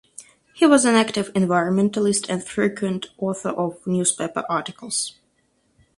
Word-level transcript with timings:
He 0.55 0.65
was 0.65 0.83
an 0.83 0.95
active 0.95 1.31
environmentalist 1.33 2.27
and 2.27 2.43
frequent 2.43 3.09
author 3.19 3.49
of 3.49 3.85
newspaper 3.85 4.43
articles. 4.49 5.13